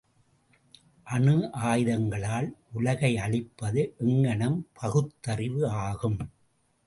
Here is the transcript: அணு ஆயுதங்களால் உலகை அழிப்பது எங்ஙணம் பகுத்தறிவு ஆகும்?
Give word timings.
அணு 1.07 1.35
ஆயுதங்களால் 1.63 2.47
உலகை 2.71 3.11
அழிப்பது 3.17 3.81
எங்ஙணம் 4.05 4.57
பகுத்தறிவு 4.73 5.63
ஆகும்? 5.83 6.19